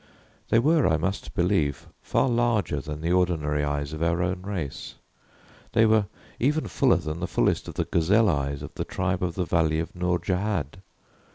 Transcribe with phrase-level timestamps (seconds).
[0.49, 4.95] They were, I must believe, far larger than the ordinary eyes of our own race.
[5.73, 6.07] They were
[6.39, 9.79] even fuller than the fullest of the gazelle eyes of the tribe of the valley
[9.79, 10.79] of Nourjahad.